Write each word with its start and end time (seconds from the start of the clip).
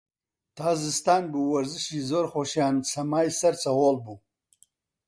تا 0.57 0.69
زستان 0.83 1.23
بوو، 1.31 1.51
وەرزشی 1.53 2.05
زۆر 2.09 2.25
خۆشیان 2.31 2.75
سەمای 2.91 3.29
سەر 3.39 3.53
سەهۆڵ 3.63 3.97
بوو 4.05 4.15